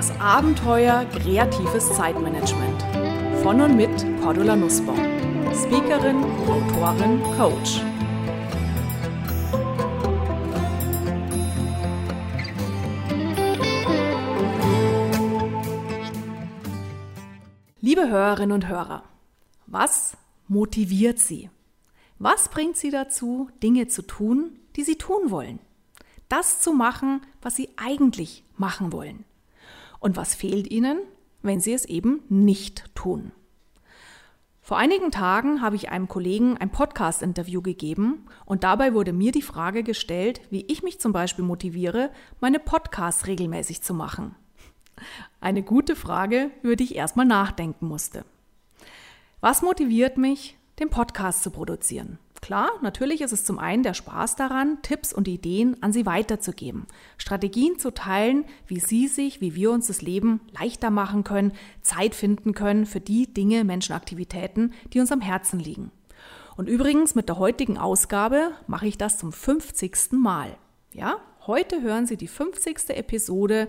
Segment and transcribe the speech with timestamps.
[0.00, 2.82] Das Abenteuer kreatives Zeitmanagement.
[3.42, 3.90] Von und mit
[4.22, 4.96] Cordula Nussbaum.
[5.52, 7.82] Speakerin, Autorin, Coach.
[17.82, 19.02] Liebe Hörerinnen und Hörer,
[19.66, 20.16] was
[20.48, 21.50] motiviert Sie?
[22.18, 25.58] Was bringt Sie dazu, Dinge zu tun, die Sie tun wollen?
[26.30, 29.26] Das zu machen, was Sie eigentlich machen wollen.
[30.00, 30.98] Und was fehlt Ihnen,
[31.42, 33.32] wenn Sie es eben nicht tun?
[34.62, 39.42] Vor einigen Tagen habe ich einem Kollegen ein Podcast-Interview gegeben und dabei wurde mir die
[39.42, 44.34] Frage gestellt, wie ich mich zum Beispiel motiviere, meine Podcasts regelmäßig zu machen.
[45.40, 48.24] Eine gute Frage, über die ich erstmal nachdenken musste.
[49.40, 52.18] Was motiviert mich, den Podcast zu produzieren?
[52.40, 56.86] Klar, natürlich ist es zum einen der Spaß daran, Tipps und Ideen an Sie weiterzugeben,
[57.18, 62.14] Strategien zu teilen, wie Sie sich, wie wir uns das Leben leichter machen können, Zeit
[62.14, 65.92] finden können für die Dinge, Menschenaktivitäten, die uns am Herzen liegen.
[66.56, 70.12] Und übrigens mit der heutigen Ausgabe mache ich das zum 50.
[70.12, 70.56] Mal.
[70.92, 72.90] Ja, heute hören Sie die 50.
[72.90, 73.68] Episode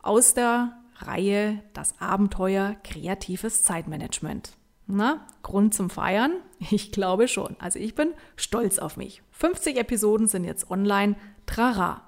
[0.00, 4.56] aus der Reihe Das Abenteuer kreatives Zeitmanagement.
[4.86, 6.32] Na, Grund zum Feiern?
[6.70, 7.56] Ich glaube schon.
[7.58, 9.22] Also ich bin stolz auf mich.
[9.32, 11.16] 50 Episoden sind jetzt online.
[11.44, 12.02] Trara.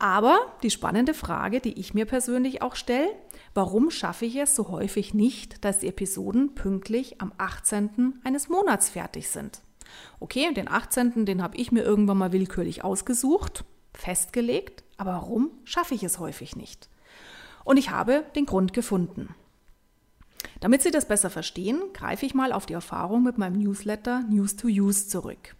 [0.00, 3.08] Aber die spannende Frage, die ich mir persönlich auch stelle,
[3.54, 8.20] warum schaffe ich es so häufig nicht, dass die Episoden pünktlich am 18.
[8.24, 9.60] eines Monats fertig sind?
[10.18, 11.26] Okay, den 18.
[11.26, 16.56] den habe ich mir irgendwann mal willkürlich ausgesucht, festgelegt, aber warum schaffe ich es häufig
[16.56, 16.88] nicht?
[17.64, 19.34] Und ich habe den Grund gefunden.
[20.60, 24.56] Damit Sie das besser verstehen, greife ich mal auf die Erfahrung mit meinem Newsletter News
[24.56, 25.56] to Use zurück.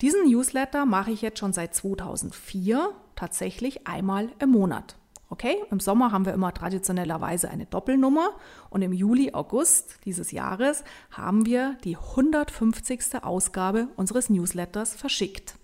[0.00, 4.96] Diesen Newsletter mache ich jetzt schon seit 2004 tatsächlich einmal im Monat.
[5.28, 8.30] Okay, im Sommer haben wir immer traditionellerweise eine Doppelnummer
[8.68, 13.22] und im Juli, August dieses Jahres haben wir die 150.
[13.22, 15.54] Ausgabe unseres Newsletters verschickt.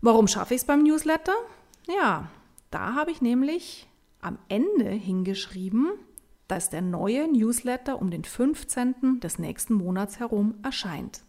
[0.00, 1.34] Warum schaffe ich es beim Newsletter?
[1.86, 2.28] Ja,
[2.72, 3.86] da habe ich nämlich
[4.20, 5.92] am Ende hingeschrieben,
[6.50, 9.20] dass der neue Newsletter um den 15.
[9.20, 11.22] des nächsten Monats herum erscheint.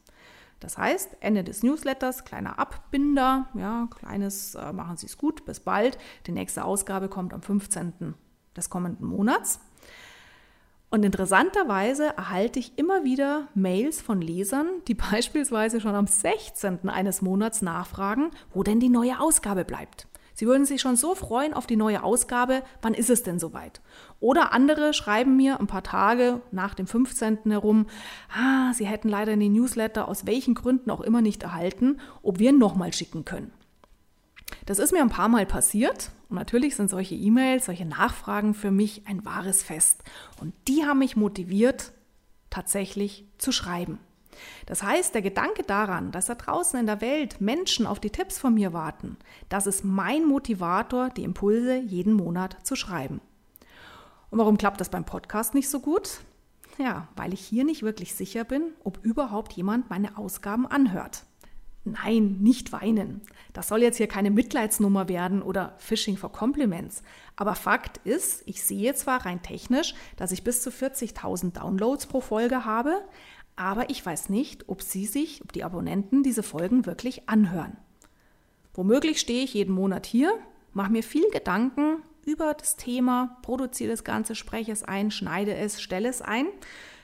[0.60, 5.60] Das heißt, Ende des Newsletters, kleiner Abbinder, ja, kleines, äh, machen Sie es gut, bis
[5.60, 5.98] bald.
[6.28, 8.16] Die nächste Ausgabe kommt am 15.
[8.56, 9.60] des kommenden Monats.
[10.92, 16.90] Und interessanterweise erhalte ich immer wieder Mails von Lesern, die beispielsweise schon am 16.
[16.90, 20.08] eines Monats nachfragen, wo denn die neue Ausgabe bleibt.
[20.42, 23.80] Sie würden sich schon so freuen auf die neue Ausgabe, wann ist es denn soweit?
[24.20, 27.52] Oder andere schreiben mir ein paar Tage nach dem 15.
[27.52, 27.86] herum,
[28.36, 32.50] ah, sie hätten leider den Newsletter aus welchen Gründen auch immer nicht erhalten, ob wir
[32.50, 33.54] ihn nochmal schicken können.
[34.66, 38.72] Das ist mir ein paar Mal passiert und natürlich sind solche E-Mails, solche Nachfragen für
[38.72, 40.04] mich ein wahres Fest.
[40.40, 41.92] Und die haben mich motiviert,
[42.50, 44.00] tatsächlich zu schreiben.
[44.66, 48.38] Das heißt, der Gedanke daran, dass da draußen in der Welt Menschen auf die Tipps
[48.38, 49.18] von mir warten,
[49.50, 53.22] das ist mein Motivator, die Impulse jeden Monat zu schreiben.
[54.30, 56.22] Und warum klappt das beim Podcast nicht so gut?
[56.78, 61.26] Ja, weil ich hier nicht wirklich sicher bin, ob überhaupt jemand meine Ausgaben anhört.
[61.84, 63.22] Nein, nicht weinen.
[63.54, 67.02] Das soll jetzt hier keine Mitleidsnummer werden oder Phishing for Compliments.
[67.36, 72.22] Aber Fakt ist, ich sehe zwar rein technisch, dass ich bis zu 40.000 Downloads pro
[72.22, 73.02] Folge habe,
[73.56, 77.78] aber ich weiß nicht, ob Sie sich, ob die Abonnenten diese Folgen wirklich anhören.
[78.74, 80.34] Womöglich stehe ich jeden Monat hier,
[80.74, 85.82] mache mir viel Gedanken über das Thema, produziere das Ganze, spreche es ein, schneide es,
[85.82, 86.48] stelle es ein.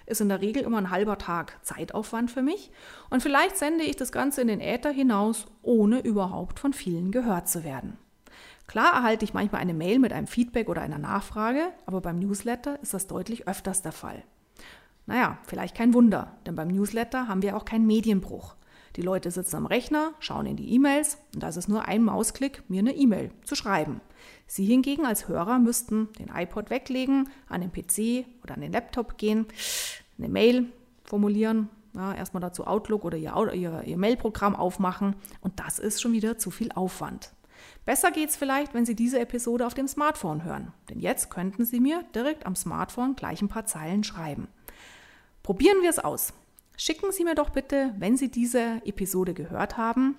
[0.05, 2.71] Ist in der Regel immer ein halber Tag Zeitaufwand für mich.
[3.09, 7.49] Und vielleicht sende ich das Ganze in den Äther hinaus, ohne überhaupt von vielen gehört
[7.49, 7.97] zu werden.
[8.67, 12.81] Klar erhalte ich manchmal eine Mail mit einem Feedback oder einer Nachfrage, aber beim Newsletter
[12.81, 14.23] ist das deutlich öfters der Fall.
[15.07, 18.55] Naja, vielleicht kein Wunder, denn beim Newsletter haben wir auch keinen Medienbruch.
[18.97, 22.63] Die Leute sitzen am Rechner, schauen in die E-Mails und da ist nur ein Mausklick,
[22.67, 24.01] mir eine E-Mail zu schreiben.
[24.47, 29.17] Sie hingegen als Hörer müssten den iPod weglegen, an den PC oder an den Laptop
[29.17, 29.45] gehen,
[30.17, 30.65] eine Mail
[31.03, 36.11] formulieren, ja, erstmal dazu Outlook oder ihr, ihr, ihr Mailprogramm aufmachen und das ist schon
[36.11, 37.31] wieder zu viel Aufwand.
[37.85, 41.63] Besser geht es vielleicht, wenn Sie diese Episode auf dem Smartphone hören, denn jetzt könnten
[41.63, 44.49] Sie mir direkt am Smartphone gleich ein paar Zeilen schreiben.
[45.47, 46.33] Probieren wir es aus.
[46.75, 50.17] Schicken Sie mir doch bitte, wenn Sie diese Episode gehört haben,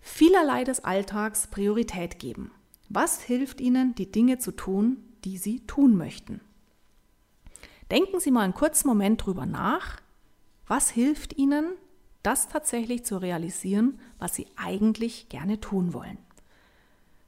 [0.00, 2.50] vielerlei des Alltags Priorität geben?
[2.88, 6.40] Was hilft Ihnen, die Dinge zu tun, die Sie tun möchten?
[7.90, 10.00] Denken Sie mal einen kurzen Moment drüber nach.
[10.66, 11.72] Was hilft Ihnen,
[12.22, 16.18] das tatsächlich zu realisieren, was Sie eigentlich gerne tun wollen?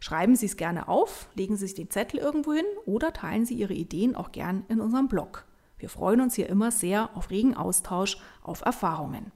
[0.00, 3.54] Schreiben Sie es gerne auf, legen Sie sich den Zettel irgendwo hin oder teilen Sie
[3.54, 5.44] Ihre Ideen auch gern in unserem Blog.
[5.78, 9.32] Wir freuen uns hier immer sehr auf regen Austausch, auf Erfahrungen.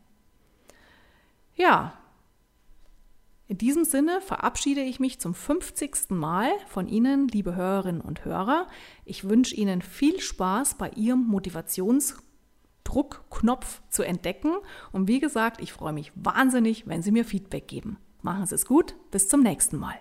[1.54, 1.94] Ja,
[3.52, 6.08] in diesem Sinne verabschiede ich mich zum 50.
[6.08, 8.66] Mal von Ihnen, liebe Hörerinnen und Hörer.
[9.04, 14.54] Ich wünsche Ihnen viel Spaß bei Ihrem Motivationsdruckknopf zu entdecken.
[14.90, 17.98] Und wie gesagt, ich freue mich wahnsinnig, wenn Sie mir Feedback geben.
[18.22, 20.00] Machen Sie es gut, bis zum nächsten Mal.